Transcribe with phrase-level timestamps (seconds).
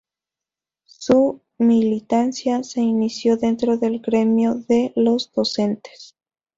[0.85, 6.15] Su militancia se inició dentro del gremio de los docentes.